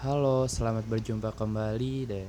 Halo, 0.00 0.48
selamat 0.48 0.88
berjumpa 0.88 1.36
kembali 1.36 2.08
deh. 2.08 2.24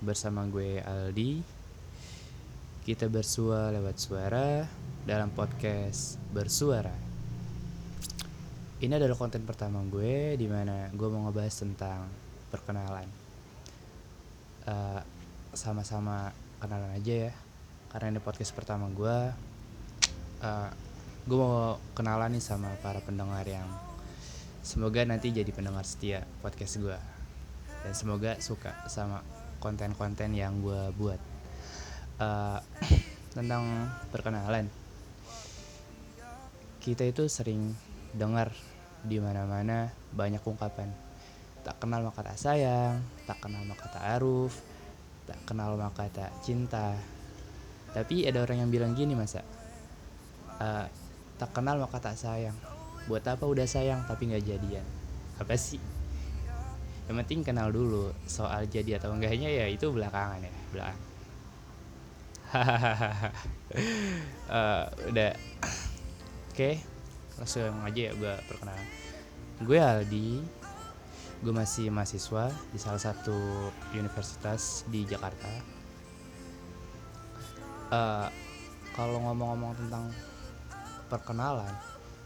Bersama 0.00 0.48
gue 0.48 0.80
Aldi. 0.80 1.44
Kita 2.80 3.12
bersua 3.12 3.68
lewat 3.68 4.00
suara 4.00 4.64
dalam 5.04 5.28
podcast 5.36 6.16
Bersuara. 6.32 6.96
Ini 8.80 8.96
adalah 8.96 9.12
konten 9.20 9.44
pertama 9.44 9.84
gue 9.84 10.40
di 10.40 10.48
mana 10.48 10.88
gue 10.88 11.08
mau 11.12 11.28
ngebahas 11.28 11.60
tentang 11.60 12.08
perkenalan. 12.48 13.12
Eh, 14.64 15.00
sama-sama 15.52 16.32
kenalan 16.64 16.96
aja 16.96 17.28
ya. 17.28 17.32
Karena 17.92 18.16
ini 18.16 18.20
podcast 18.24 18.56
pertama 18.56 18.88
gue. 18.88 19.18
eh, 20.40 20.70
gue 21.28 21.36
mau 21.36 21.76
kenalan 21.92 22.32
nih 22.32 22.40
sama 22.40 22.72
para 22.80 23.04
pendengar 23.04 23.44
yang 23.44 23.89
semoga 24.60 25.00
nanti 25.08 25.32
jadi 25.32 25.48
pendengar 25.52 25.84
setia 25.88 26.24
podcast 26.44 26.80
gue 26.80 26.98
dan 27.80 27.92
semoga 27.96 28.36
suka 28.44 28.76
sama 28.92 29.24
konten-konten 29.60 30.36
yang 30.36 30.60
gue 30.60 30.92
buat. 30.96 31.20
Eh, 32.20 32.58
tentang 33.36 33.88
perkenalan. 34.12 34.68
Kita 36.80 37.04
itu 37.04 37.28
sering 37.28 37.76
dengar 38.16 38.52
di 39.00 39.16
mana-mana 39.20 39.92
banyak 40.12 40.44
ungkapan. 40.44 40.92
Tak 41.60 41.76
kenal 41.76 42.00
maka 42.00 42.24
tak 42.24 42.40
sayang 42.40 43.04
tak 43.28 43.36
kenal 43.44 43.60
maka 43.68 43.84
tak 43.92 44.00
aruf 44.16 44.64
tak 45.28 45.36
kenal 45.44 45.76
maka 45.76 46.08
tak 46.08 46.32
cinta. 46.40 46.96
Tapi 47.92 48.24
ada 48.24 48.40
orang 48.40 48.64
yang 48.64 48.70
bilang 48.72 48.92
gini 48.96 49.12
masa 49.12 49.44
Eh, 50.60 50.86
tak 51.40 51.56
kenal 51.56 51.80
maka 51.80 51.96
tak 51.96 52.20
sayang 52.20 52.52
buat 53.10 53.26
apa 53.26 53.42
udah 53.42 53.66
sayang 53.66 54.06
tapi 54.06 54.30
nggak 54.30 54.46
jadian? 54.46 54.86
Apa 55.42 55.58
sih? 55.58 55.82
Yang 57.10 57.26
penting 57.26 57.40
kenal 57.42 57.74
dulu 57.74 58.14
soal 58.30 58.70
jadi 58.70 59.02
atau 59.02 59.10
enggaknya 59.10 59.50
ya 59.50 59.66
itu 59.66 59.90
belakangan 59.90 60.46
ya 60.46 60.52
belakang 60.70 61.10
hahaha 62.50 63.30
Eh, 64.50 64.84
udah. 65.14 65.30
Oke 66.50 66.82
langsung 67.38 67.70
aja 67.86 68.10
ya 68.10 68.12
gue 68.18 68.34
perkenalan. 68.50 68.88
Gue 69.62 69.78
Aldi 69.78 70.42
gue 71.40 71.54
masih 71.54 71.88
mahasiswa 71.88 72.50
di 72.74 72.78
salah 72.82 72.98
satu 72.98 73.70
universitas 73.94 74.82
di 74.90 75.06
Jakarta. 75.06 75.50
Eh, 77.94 78.28
kalau 78.90 79.22
ngomong-ngomong 79.22 79.78
tentang 79.78 80.10
perkenalan 81.06 81.70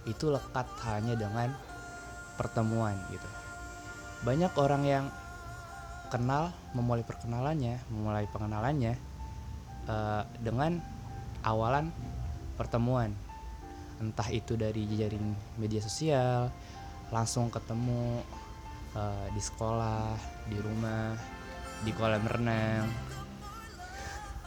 itu 0.05 0.29
lekat 0.29 0.69
hanya 0.89 1.17
dengan 1.17 1.53
pertemuan 2.37 2.97
gitu. 3.13 3.29
Banyak 4.25 4.53
orang 4.57 4.83
yang 4.85 5.05
kenal 6.09 6.53
memulai 6.77 7.03
perkenalannya, 7.03 7.81
memulai 7.91 8.27
pengenalannya 8.31 8.95
eh, 9.89 10.23
dengan 10.41 10.81
awalan 11.45 11.91
pertemuan. 12.57 13.13
Entah 13.99 14.29
itu 14.31 14.59
dari 14.59 14.85
jejaring 14.91 15.59
media 15.59 15.81
sosial, 15.81 16.51
langsung 17.11 17.49
ketemu 17.51 18.21
eh, 18.97 19.27
di 19.33 19.43
sekolah, 19.43 20.17
di 20.49 20.59
rumah, 20.61 21.17
di 21.85 21.91
kolam 21.93 22.25
renang, 22.25 22.87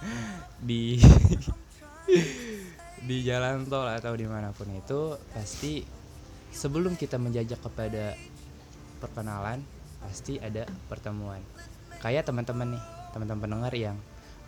di 0.70 0.98
di 3.08 3.24
jalan 3.24 3.64
tol 3.64 3.88
atau 3.88 4.12
di 4.20 4.28
mana 4.28 4.52
pun 4.52 4.68
itu 4.76 5.16
pasti 5.32 5.80
sebelum 6.52 7.00
kita 7.00 7.16
menjajak 7.16 7.64
kepada 7.64 8.20
perkenalan 9.00 9.64
pasti 10.04 10.36
ada 10.44 10.68
pertemuan. 10.92 11.40
Kayak 12.04 12.28
teman-teman 12.28 12.76
nih 12.76 12.84
teman-teman 13.16 13.42
pendengar 13.48 13.74
yang 13.74 13.96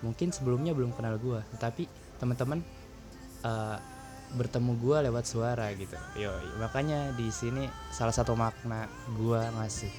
mungkin 0.03 0.35
sebelumnya 0.35 0.75
belum 0.75 0.91
kenal 0.91 1.16
gua 1.17 1.41
tapi 1.56 1.88
teman-teman 2.19 2.59
eh, 3.47 3.78
bertemu 4.35 4.72
gua 4.78 5.07
lewat 5.07 5.23
suara 5.23 5.72
gitu. 5.73 5.95
Yo 6.19 6.35
makanya 6.59 7.16
di 7.16 7.31
sini 7.31 7.63
salah 7.95 8.13
satu 8.13 8.35
makna 8.35 8.91
gua 9.16 9.47
ngasih 9.56 9.91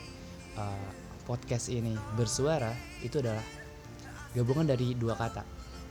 eh, 0.60 0.88
podcast 1.24 1.72
ini 1.72 1.96
bersuara 2.12 2.76
itu 3.00 3.24
adalah 3.24 3.42
gabungan 4.36 4.68
dari 4.68 4.92
dua 4.94 5.16
kata 5.16 5.42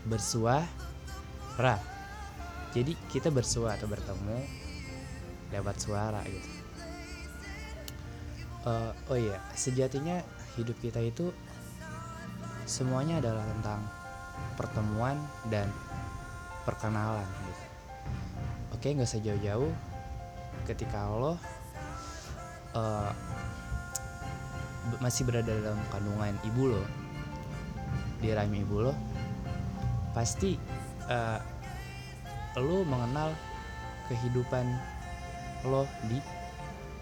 bersuara 0.08 1.99
jadi 2.74 2.94
kita 3.10 3.34
bersua 3.34 3.74
atau 3.74 3.90
bertemu 3.90 4.38
lewat 5.50 5.76
suara 5.82 6.22
gitu. 6.30 6.50
Eh, 8.70 8.92
oh 9.10 9.18
iya 9.18 9.42
sejatinya 9.58 10.22
hidup 10.60 10.78
kita 10.84 11.02
itu 11.02 11.34
semuanya 12.70 13.18
adalah 13.18 13.42
tentang 13.58 13.82
pertemuan 14.60 15.18
dan 15.50 15.66
perkenalan 16.68 17.26
gitu. 17.26 17.64
Oke 18.76 18.94
nggak 18.94 19.10
usah 19.10 19.24
jauh-jauh 19.24 19.72
ketika 20.70 21.10
lo 21.10 21.34
eh, 22.78 23.12
be- 24.94 25.02
masih 25.02 25.26
berada 25.26 25.50
dalam 25.50 25.82
kandungan 25.90 26.38
ibu 26.46 26.78
lo 26.78 26.84
di 28.20 28.30
rahim 28.36 28.54
ibu 28.60 28.92
lo 28.92 28.94
pasti 30.14 30.60
eh, 31.10 31.40
lo 32.60 32.86
mengenal 32.86 33.34
kehidupan 34.12 34.66
lo 35.68 35.88
di 36.08 36.20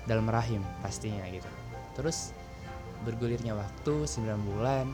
dalam 0.07 0.25
rahim 0.29 0.63
pastinya 0.79 1.27
gitu. 1.27 1.49
Terus 1.99 2.31
bergulirnya 3.03 3.53
waktu 3.53 4.07
9 4.07 4.23
bulan 4.47 4.87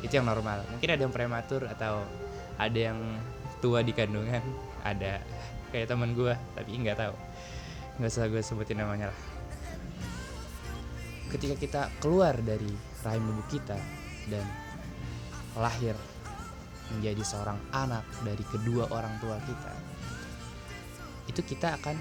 itu 0.00 0.14
yang 0.14 0.28
normal. 0.28 0.62
Mungkin 0.70 0.88
ada 0.94 1.02
yang 1.02 1.12
prematur 1.12 1.66
atau 1.66 2.06
ada 2.56 2.78
yang 2.78 2.98
tua 3.58 3.82
di 3.82 3.90
kandungan 3.90 4.42
ada 4.86 5.18
kayak 5.74 5.90
teman 5.90 6.14
gua 6.14 6.38
tapi 6.54 6.78
nggak 6.78 6.96
tahu. 6.96 7.14
Nggak 7.98 8.10
usah 8.14 8.30
gue 8.30 8.42
sebutin 8.42 8.78
namanya 8.78 9.10
lah. 9.10 9.20
Ketika 11.28 11.54
kita 11.58 11.82
keluar 12.00 12.38
dari 12.40 12.70
rahim 13.02 13.24
ibu 13.34 13.42
kita 13.50 13.76
dan 14.30 14.46
lahir 15.58 15.98
menjadi 16.96 17.22
seorang 17.24 17.58
anak 17.74 18.04
dari 18.24 18.44
kedua 18.48 18.88
orang 18.88 19.12
tua 19.20 19.36
kita 19.44 19.98
itu 21.28 21.40
kita 21.44 21.76
akan 21.76 21.94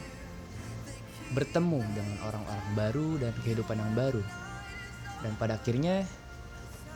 bertemu 1.35 1.83
dengan 1.91 2.17
orang-orang 2.23 2.67
baru 2.73 3.09
dan 3.19 3.31
kehidupan 3.43 3.75
yang 3.75 3.93
baru. 3.93 4.23
Dan 5.19 5.35
pada 5.35 5.59
akhirnya 5.59 6.07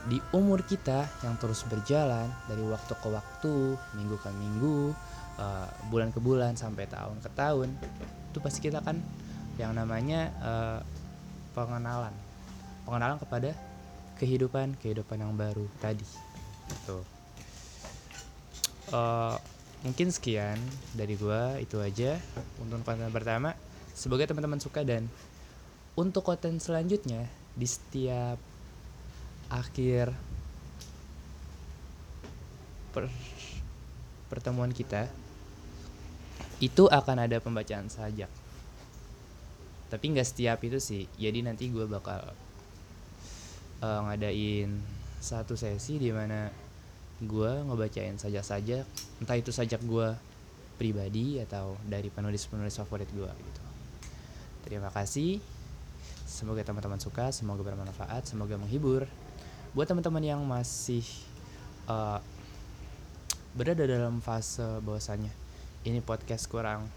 di 0.08 0.18
umur 0.32 0.64
kita 0.64 1.06
yang 1.22 1.36
terus 1.38 1.68
berjalan 1.68 2.32
dari 2.50 2.64
waktu 2.66 2.94
ke 2.98 3.08
waktu 3.12 3.78
minggu 3.94 4.18
ke 4.18 4.30
minggu 4.34 4.96
eh, 5.38 5.68
bulan 5.94 6.10
ke 6.10 6.18
bulan 6.18 6.58
sampai 6.58 6.90
tahun 6.90 7.22
ke 7.22 7.30
tahun 7.38 7.70
itu 8.34 8.42
pasti 8.42 8.66
kita 8.66 8.82
kan 8.82 8.98
yang 9.60 9.76
namanya 9.76 10.32
eh, 10.40 10.80
pengenalan. 11.52 12.16
Pengenalan 12.88 13.20
kepada 13.20 13.52
kehidupan 14.18 14.80
kehidupan 14.80 15.20
yang 15.20 15.36
baru 15.36 15.68
tadi. 15.84 16.08
Gitu 16.72 17.21
Eh, 18.92 19.36
mungkin 19.88 20.12
sekian 20.12 20.60
dari 20.92 21.16
gua 21.16 21.56
itu 21.64 21.80
aja 21.80 22.20
untuk 22.60 22.84
konten 22.84 23.08
pertama. 23.16 23.56
Semoga 23.96 24.28
teman-teman 24.28 24.60
suka 24.60 24.84
dan 24.84 25.08
untuk 25.96 26.28
konten 26.28 26.60
selanjutnya 26.60 27.28
di 27.56 27.68
setiap 27.68 28.40
akhir 29.52 30.16
per- 32.96 33.12
pertemuan 34.32 34.72
kita 34.72 35.12
itu 36.60 36.88
akan 36.88 37.28
ada 37.28 37.40
pembacaan 37.40 37.88
sajak. 37.88 38.32
Tapi 39.88 40.06
nggak 40.12 40.28
setiap 40.28 40.60
itu 40.68 40.80
sih. 40.84 41.08
Jadi 41.16 41.48
nanti 41.48 41.72
gue 41.72 41.88
bakal 41.88 42.28
eh, 43.80 44.00
ngadain 44.04 45.00
satu 45.24 45.56
sesi 45.56 45.96
di 45.96 46.12
mana 46.12 46.52
gue 47.22 47.52
ngebacain 47.70 48.18
sajak-sajak 48.18 48.86
entah 49.22 49.38
itu 49.38 49.54
sajak 49.54 49.82
gue 49.86 50.10
pribadi 50.82 51.38
atau 51.38 51.78
dari 51.86 52.10
penulis-penulis 52.10 52.74
favorit 52.82 53.06
gue 53.14 53.30
gitu. 53.30 53.64
Terima 54.66 54.90
kasih. 54.90 55.38
Semoga 56.26 56.66
teman-teman 56.66 56.98
suka 56.98 57.30
semoga 57.30 57.62
bermanfaat 57.62 58.26
semoga 58.26 58.58
menghibur. 58.58 59.06
Buat 59.78 59.94
teman-teman 59.94 60.26
yang 60.26 60.42
masih 60.42 61.06
eh, 61.86 62.20
berada 63.54 63.84
dalam 63.86 64.18
fase 64.24 64.82
bahwasannya 64.82 65.30
ini 65.86 66.00
podcast 66.02 66.48
kurang 66.50 66.88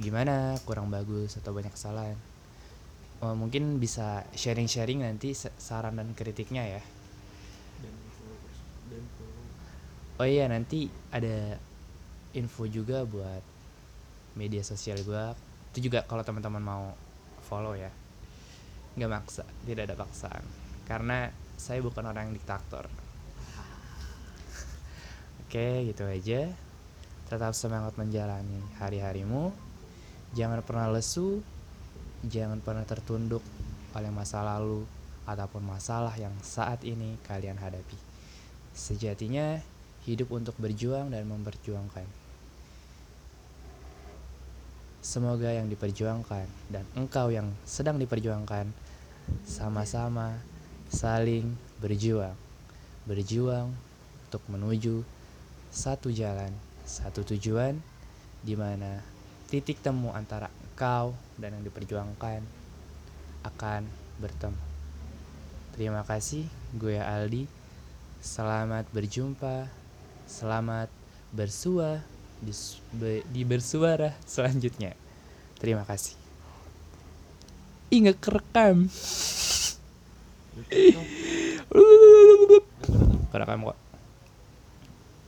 gimana 0.00 0.56
kurang 0.64 0.88
bagus 0.88 1.36
atau 1.36 1.52
banyak 1.52 1.72
kesalahan 1.72 2.16
Eh, 3.22 3.36
mungkin 3.38 3.78
bisa 3.78 4.26
sharing-sharing 4.34 5.06
nanti 5.06 5.30
sa- 5.30 5.54
saran 5.54 5.94
dan 5.94 6.10
kritiknya 6.10 6.66
ya 6.66 6.82
Oh 10.22 10.28
iya 10.28 10.46
nanti 10.46 10.86
ada 11.10 11.58
info 12.30 12.70
juga 12.70 13.02
buat 13.02 13.42
media 14.38 14.62
sosial 14.62 15.02
gua. 15.02 15.34
Itu 15.74 15.90
juga 15.90 16.06
kalau 16.06 16.22
teman-teman 16.22 16.62
mau 16.62 16.94
follow 17.42 17.74
ya. 17.74 17.90
Nggak 18.94 19.10
maksa 19.10 19.42
tidak 19.66 19.90
ada 19.90 19.98
paksaan. 19.98 20.46
Karena 20.86 21.26
saya 21.58 21.82
bukan 21.82 22.06
orang 22.06 22.30
yang 22.30 22.38
diktator. 22.38 22.86
Oke 25.42 25.90
gitu 25.90 26.06
aja. 26.06 26.54
Tetap 27.26 27.58
semangat 27.58 27.98
menjalani 27.98 28.62
hari-harimu. 28.78 29.50
Jangan 30.38 30.62
pernah 30.62 30.86
lesu 30.86 31.42
jangan 32.22 32.62
pernah 32.62 32.86
tertunduk 32.86 33.42
oleh 33.98 34.14
masa 34.14 34.46
lalu 34.46 34.86
ataupun 35.26 35.66
masalah 35.66 36.14
yang 36.14 36.30
saat 36.46 36.86
ini 36.86 37.18
kalian 37.26 37.58
hadapi. 37.58 37.98
Sejatinya 38.70 39.58
hidup 40.04 40.34
untuk 40.34 40.56
berjuang 40.58 41.10
dan 41.10 41.26
memperjuangkan 41.28 42.22
Semoga 45.02 45.50
yang 45.50 45.66
diperjuangkan 45.66 46.46
dan 46.70 46.86
engkau 46.94 47.34
yang 47.34 47.50
sedang 47.66 47.98
diperjuangkan 47.98 48.70
sama-sama 49.42 50.38
saling 50.86 51.58
berjuang. 51.82 52.38
Berjuang 53.02 53.74
untuk 54.30 54.46
menuju 54.46 55.02
satu 55.74 56.06
jalan, 56.14 56.54
satu 56.86 57.26
tujuan 57.34 57.82
di 58.46 58.54
mana 58.54 59.02
titik 59.50 59.82
temu 59.82 60.14
antara 60.14 60.46
engkau 60.70 61.18
dan 61.34 61.58
yang 61.58 61.66
diperjuangkan 61.66 62.46
akan 63.42 63.82
bertemu. 64.22 64.62
Terima 65.74 66.06
kasih, 66.06 66.46
gue 66.78 67.02
Aldi. 67.02 67.50
Selamat 68.22 68.86
berjumpa. 68.94 69.81
Selamat 70.32 70.88
bersua 71.28 72.00
di, 72.40 72.56
di 73.28 73.44
bersuara 73.44 74.16
selanjutnya. 74.24 74.96
Terima 75.60 75.84
kasih. 75.84 76.16
Ingat 77.92 78.16
kerekam. 78.16 78.88
Kerekam 83.28 83.58
kok. 83.68 83.76